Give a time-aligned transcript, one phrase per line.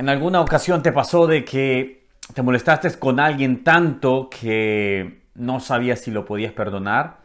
[0.00, 6.00] ¿En alguna ocasión te pasó de que te molestaste con alguien tanto que no sabías
[6.00, 7.18] si lo podías perdonar?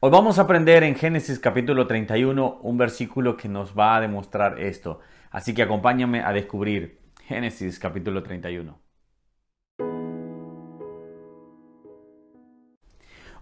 [0.00, 4.58] Hoy vamos a aprender en Génesis capítulo 31 un versículo que nos va a demostrar
[4.58, 5.00] esto.
[5.30, 8.78] Así que acompáñame a descubrir Génesis capítulo 31.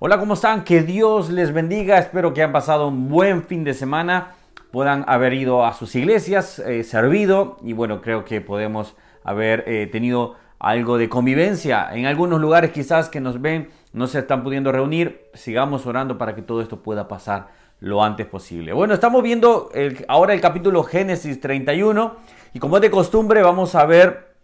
[0.01, 0.65] Hola, ¿cómo están?
[0.65, 1.99] Que Dios les bendiga.
[1.99, 4.35] Espero que hayan pasado un buen fin de semana
[4.75, 9.87] puedan haber ido a sus iglesias, eh, servido y bueno, creo que podemos haber eh,
[9.87, 11.91] tenido algo de convivencia.
[11.93, 16.35] En algunos lugares quizás que nos ven no se están pudiendo reunir, sigamos orando para
[16.35, 18.73] que todo esto pueda pasar lo antes posible.
[18.73, 19.71] Bueno, estamos viendo
[20.09, 22.17] ahora el capítulo Génesis 31
[22.53, 24.35] y como es de costumbre vamos a ver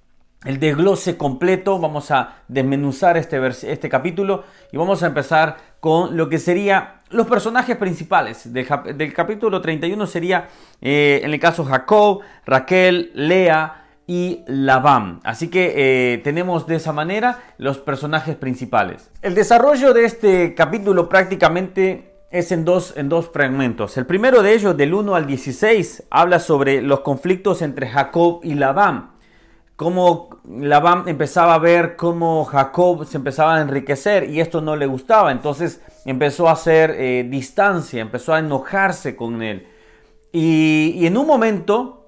[0.44, 6.28] el desglose completo, vamos a desmenuzar este, este capítulo y vamos a empezar con lo
[6.28, 10.48] que sería los personajes principales del, capítulo 31 sería
[10.80, 15.20] eh, en el caso Jacob, Raquel, Lea y Labán.
[15.24, 19.10] Así que eh, tenemos de esa manera los personajes principales.
[19.22, 23.96] El desarrollo de este capítulo prácticamente es en dos, en dos fragmentos.
[23.96, 28.54] El primero de ellos, del 1 al 16, habla sobre los conflictos entre Jacob y
[28.54, 29.09] Labán
[29.80, 34.84] cómo Labán empezaba a ver cómo Jacob se empezaba a enriquecer y esto no le
[34.84, 35.32] gustaba.
[35.32, 39.66] Entonces empezó a hacer eh, distancia, empezó a enojarse con él.
[40.32, 42.04] Y, en un momento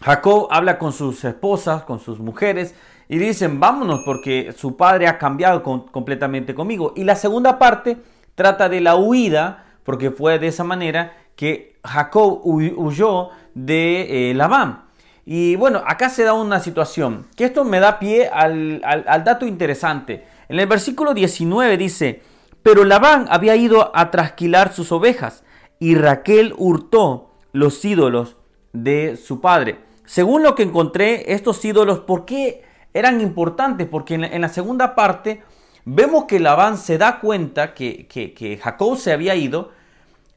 [0.00, 2.74] Jacob habla con sus esposas, con sus mujeres
[3.10, 6.94] y dicen, vámonos porque su padre ha cambiado completamente conmigo.
[6.96, 7.98] Y la segunda parte
[8.34, 14.91] trata de la huida, porque fue de esa manera que Jacob huyó de eh, Labán.
[15.24, 18.80] Y bueno, acá se da una situación, que esto me da pie al,
[19.24, 20.26] dato interesante.
[20.48, 22.22] En el versículo 19 dice,
[22.62, 25.44] pero Labán había ido a trasquilar sus ovejas
[25.78, 28.36] y Raquel hurtó los ídolos
[28.72, 29.78] de su padre.
[30.04, 33.86] Según lo que encontré, estos ídolos, ¿por qué eran importantes?
[33.86, 35.42] Porque en la, segunda parte
[35.84, 39.70] vemos que Labán se da cuenta que, que, que Jacob se había ido,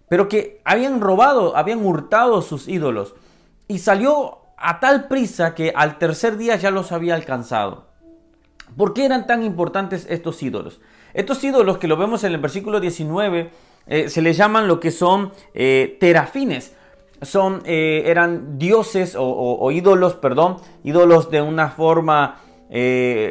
[0.08, 3.16] pero que habían robado, habían hurtado sus ídolos.
[3.68, 7.88] Y salió a tal prisa que al tercer día ya los había alcanzado.
[8.78, 10.82] ¿Por qué eran tan importantes estos ídolos?
[11.14, 13.52] Estos ídolos que lo vemos en el versículo 19
[13.88, 16.76] eh, se les llaman lo que son eh, terafines.
[17.22, 22.42] Son, eh, eran dioses o, ídolos, perdón, ídolos de una forma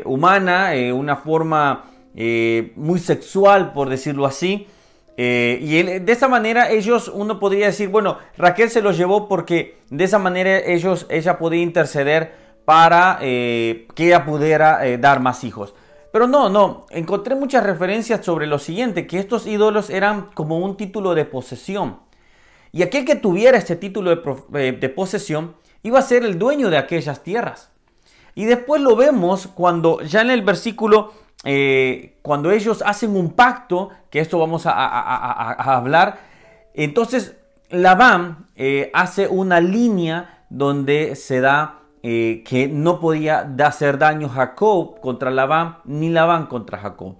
[0.06, 1.84] humana, una forma
[2.14, 4.66] muy sexual, por decirlo así.
[5.16, 9.78] Eh, y de esa manera ellos, uno podría decir, bueno, Raquel se los llevó porque
[9.90, 15.44] de esa manera ellos, ella podía interceder para eh, que ella pudiera eh, dar más
[15.44, 15.74] hijos.
[16.12, 20.76] Pero no, no, encontré muchas referencias sobre lo siguiente, que estos ídolos eran como un
[20.76, 21.98] título de posesión.
[22.72, 24.16] Y aquel que tuviera este título
[24.48, 27.70] de, de posesión iba a ser el dueño de aquellas tierras.
[28.34, 31.12] Y después lo vemos cuando ya en el versículo
[31.44, 36.18] eh, cuando ellos hacen un pacto, que esto vamos a, hablar,
[36.74, 37.36] entonces
[37.70, 45.00] Labán eh, hace una línea donde se da eh, que no podía hacer daño Jacob
[45.00, 47.16] contra Labán, ni Labán contra Jacob.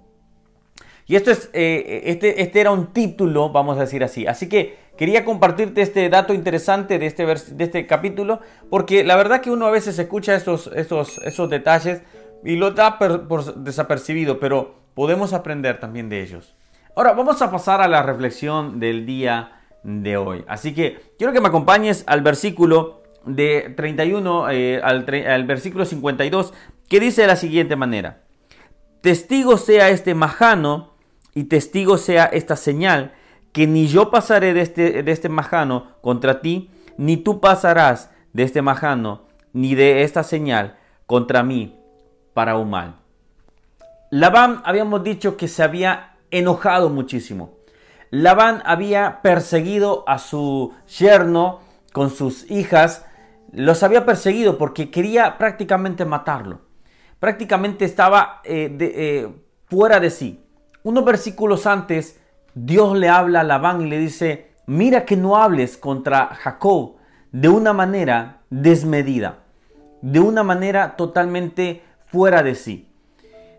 [1.07, 4.25] Y esto es, este, este era un título, vamos a decir así.
[4.25, 8.39] Así que quería compartirte este dato interesante de este, de este capítulo,
[8.71, 12.01] porque la verdad que uno a veces escucha esos, esos, esos detalles
[12.43, 16.55] y lo da por desapercibido, pero podemos aprender también de ellos.
[16.95, 20.45] Ahora vamos a pasar a la reflexión del día de hoy.
[20.47, 26.53] Así que quiero que me acompañes al versículo de 31 eh, al, al versículo 52
[26.87, 28.23] que dice de la siguiente manera.
[29.01, 30.93] Testigo sea este majano
[31.33, 33.13] y testigo sea esta señal,
[33.51, 38.43] que ni yo pasaré de este, de este majano contra ti, ni tú pasarás de
[38.43, 41.77] este majano, ni de esta señal contra mí
[42.35, 42.95] para un mal.
[44.11, 47.55] Labán habíamos dicho que se había enojado muchísimo.
[48.11, 51.61] Labán había perseguido a su yerno
[51.93, 53.05] con sus hijas,
[53.53, 56.59] los había perseguido porque quería prácticamente matarlo.
[57.19, 59.29] Prácticamente estaba eh, eh,
[59.67, 60.45] fuera de sí.
[60.83, 62.19] Unos versículos antes,
[62.53, 66.97] Dios le habla a Labán y le dice, mira que no hables contra Jacob
[67.31, 69.39] de una manera desmedida,
[70.01, 71.81] de una manera totalmente
[72.15, 72.87] fuera de sí.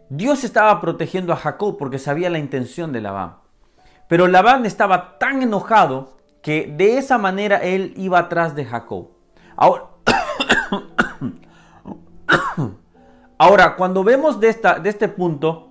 [0.08, 3.36] Dios estaba protegiendo a Jacob porque sabía la intención de Labán.
[4.08, 9.10] Pero Labán estaba tan enojado que de esa manera él iba atrás de Jacob.
[13.36, 15.68] Ahora, cuando vemos de, esta, de este punto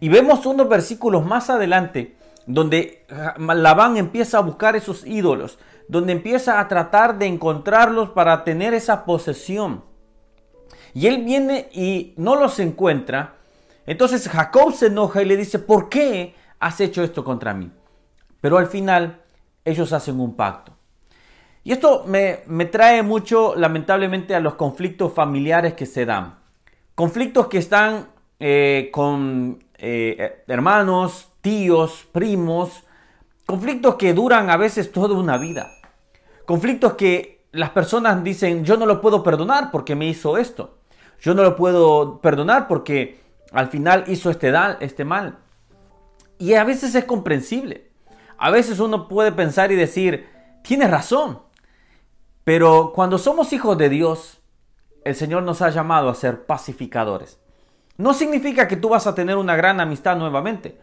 [0.00, 2.16] y vemos unos versículos más adelante
[2.48, 3.06] donde
[3.38, 9.04] Labán empieza a buscar esos ídolos, donde empieza a tratar de encontrarlos para tener esa
[9.04, 9.84] posesión.
[10.96, 13.34] Y él viene y no los encuentra.
[13.84, 17.70] Entonces Jacob se enoja y le dice, ¿por qué has hecho esto contra mí?
[18.40, 19.20] Pero al final
[19.62, 20.72] ellos hacen un pacto.
[21.64, 26.38] Y esto me, trae mucho, lamentablemente, a los conflictos familiares que se dan.
[26.94, 28.08] Conflictos que están
[28.40, 32.84] eh, con eh, hermanos, tíos, primos.
[33.44, 35.72] Conflictos que duran a veces toda una vida.
[36.46, 40.75] Conflictos que las personas dicen, yo no lo puedo perdonar porque me hizo esto.
[41.20, 43.20] Yo no lo puedo perdonar porque
[43.52, 45.38] al final hizo este, este mal.
[46.38, 47.90] Y a veces es comprensible.
[48.38, 50.28] A veces uno puede pensar y decir,
[50.62, 51.40] tienes razón.
[52.44, 54.40] Pero cuando somos hijos de Dios,
[55.04, 57.38] el Señor nos ha llamado a ser pacificadores.
[57.96, 60.78] No significa que tú vas a tener una gran amistad nuevamente.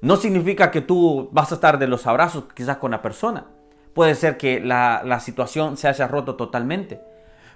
[0.00, 3.46] No significa que tú vas a estar de los abrazos quizás con la persona.
[3.94, 7.00] Puede ser que la, la situación se haya roto totalmente.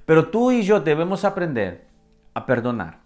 [0.05, 1.85] Pero tú y yo debemos aprender
[2.36, 2.98] a perdonar.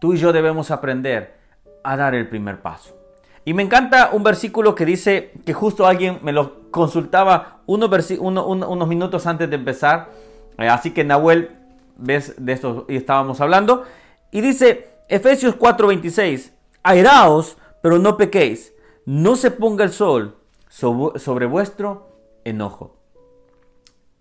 [0.00, 1.36] Tú y yo debemos aprender
[1.84, 2.96] a dar el primer paso.
[3.44, 7.88] Y me encanta un versículo que dice que justo alguien me lo consultaba unos,
[8.20, 10.10] unos minutos antes de empezar.
[10.58, 11.56] Eh, así que Nahuel,
[11.96, 13.84] ves de esto y estábamos hablando.
[14.32, 16.50] Y dice Efesios 4:26,
[16.82, 18.74] airaos, pero no pequéis.
[19.04, 22.08] No se ponga el sol sobre vuestro
[22.42, 22.96] enojo.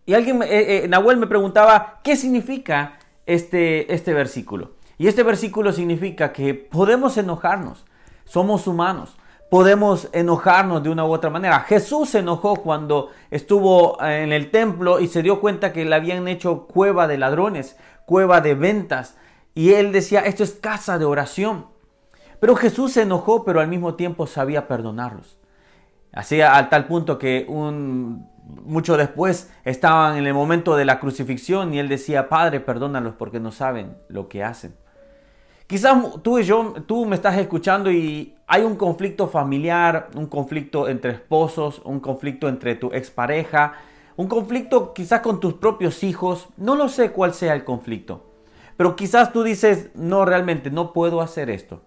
[0.05, 4.73] Y alguien, eh, eh, Nahuel me preguntaba, ¿qué significa este, este versículo?
[4.97, 7.85] Y este versículo significa que podemos enojarnos
[8.25, 9.15] somos humanos.
[9.49, 11.59] Podemos enojarnos de una u otra manera.
[11.61, 16.27] Jesús se enojó cuando estuvo en el templo y se dio cuenta que le habían
[16.27, 19.17] hecho cueva de ladrones, cueva de ventas.
[19.53, 21.67] Y él decía, esto es casa de oración.
[22.39, 25.37] Pero Jesús se enojó, pero al mismo tiempo sabía perdonarlos.
[26.15, 28.29] Así al tal punto que un,
[28.63, 33.39] mucho después estaban en el momento de la crucifixión y él decía, Padre, perdónalos porque
[33.39, 34.75] no saben lo que hacen.
[35.67, 40.87] Quizás tú y yo, tú me estás escuchando y hay un conflicto familiar, un conflicto
[40.87, 43.73] entre esposos, un conflicto entre tu expareja,
[44.15, 46.47] un conflicto quizás con tus propios hijos.
[46.55, 48.31] No lo sé cuál sea el conflicto.
[48.77, 51.81] Pero quizás tú dices, no, realmente no puedo hacer esto.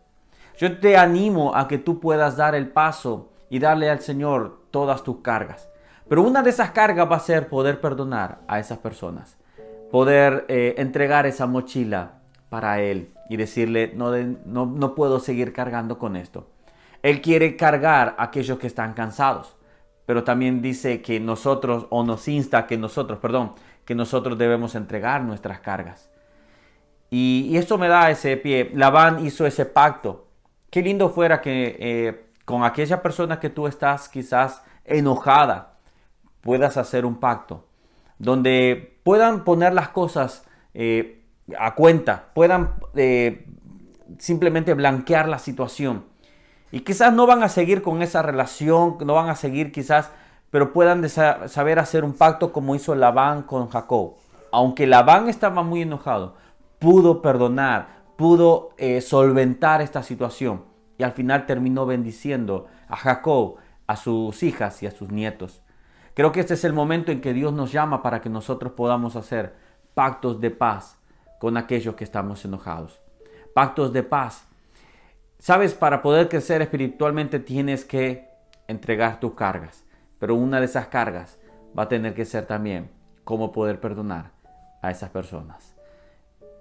[0.58, 5.02] Yo te animo a que tú puedas dar el paso y darle al Señor todas
[5.02, 5.68] tus cargas.
[6.08, 9.36] Pero una de esas cargas va a ser poder perdonar a esas personas,
[9.90, 15.98] poder eh, entregar esa mochila para Él y decirle, no, no, no puedo seguir cargando
[15.98, 16.48] con esto.
[17.02, 19.56] Él quiere cargar a aquellos que están cansados,
[20.06, 23.52] pero también dice que nosotros, o nos insta que nosotros, perdón,
[23.84, 26.10] que nosotros debemos entregar nuestras cargas.
[27.10, 28.70] Y, y esto me da ese pie.
[28.74, 30.26] Labán hizo ese pacto.
[30.70, 35.74] Qué lindo fuera que eh, con aquella persona que tú estás quizás enojada,
[36.40, 37.66] puedas hacer un pacto,
[38.18, 41.26] donde puedan poner las cosas eh,
[41.58, 43.46] a cuenta, puedan eh,
[44.16, 46.06] simplemente blanquear la situación.
[46.72, 50.10] Y quizás no van a seguir con esa relación, no van a seguir quizás,
[50.50, 54.14] pero puedan saber hacer un pacto como hizo Labán con Jacob.
[54.52, 56.34] Aunque Labán estaba muy enojado,
[56.78, 60.67] pudo perdonar, pudo eh, solventar esta situación
[60.98, 63.56] y al final terminó bendiciendo a Jacob,
[63.86, 65.62] a sus hijas y a sus nietos.
[66.14, 69.14] Creo que este es el momento en que Dios nos llama para que nosotros podamos
[69.14, 69.54] hacer
[69.94, 70.98] pactos de paz,
[71.38, 73.00] con aquellos que estamos enojados.
[73.54, 74.48] Pactos de paz.
[75.38, 78.28] Sabes, para poder crecer espiritualmente tienes que
[78.66, 79.84] entregar tus cargas,
[80.18, 81.38] pero una de esas cargas
[81.78, 82.90] va a tener que ser también
[83.22, 84.32] cómo poder perdonar
[84.82, 85.76] a esas personas.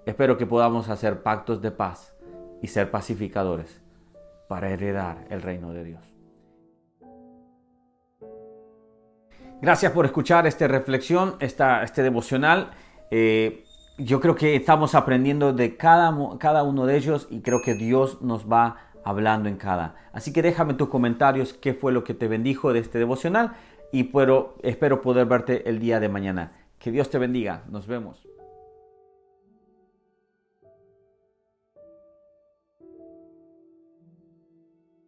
[0.06, 2.14] Espero que podamos hacer pactos de paz
[2.62, 3.80] y ser pacificadores
[4.48, 6.08] para heredar el reino de Dios.
[9.60, 12.70] Gracias por escuchar esta reflexión, esta, este devocional.
[13.10, 13.64] Eh,
[13.98, 18.22] yo creo que estamos aprendiendo de cada, cada uno de ellos y creo que Dios
[18.22, 19.96] nos va hablando en cada.
[20.12, 23.52] Así que déjame tus comentarios qué fue lo que te bendijo de este devocional
[23.92, 24.10] y
[24.62, 26.52] espero poder verte el día de mañana.
[26.78, 27.64] Que Dios te bendiga.
[27.68, 28.28] Nos vemos.